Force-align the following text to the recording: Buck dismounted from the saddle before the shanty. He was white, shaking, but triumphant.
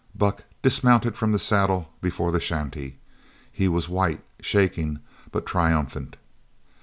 Buck 0.15 0.45
dismounted 0.63 1.15
from 1.15 1.31
the 1.31 1.37
saddle 1.37 1.89
before 2.01 2.31
the 2.31 2.39
shanty. 2.39 2.97
He 3.51 3.67
was 3.67 3.87
white, 3.87 4.21
shaking, 4.41 4.97
but 5.31 5.45
triumphant. 5.45 6.15